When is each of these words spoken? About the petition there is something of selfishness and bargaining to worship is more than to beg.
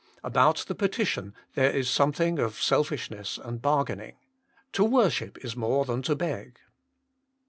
About 0.23 0.65
the 0.67 0.73
petition 0.73 1.35
there 1.53 1.69
is 1.69 1.87
something 1.87 2.39
of 2.39 2.59
selfishness 2.59 3.37
and 3.37 3.61
bargaining 3.61 4.15
to 4.71 4.83
worship 4.83 5.37
is 5.45 5.55
more 5.55 5.85
than 5.85 6.01
to 6.01 6.15
beg. 6.15 6.57